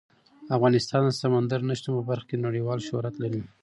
[0.55, 3.41] افغانستان د سمندر نه شتون په برخه کې نړیوال شهرت لري.